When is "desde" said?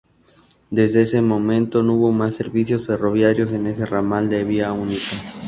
0.71-1.03